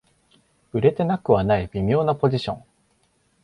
[0.73, 2.63] 売れてなくはない微妙なポジション